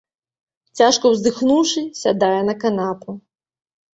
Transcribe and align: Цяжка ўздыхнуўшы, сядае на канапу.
Цяжка 0.79 1.05
ўздыхнуўшы, 1.15 1.83
сядае 2.01 2.41
на 2.47 2.57
канапу. 2.63 3.11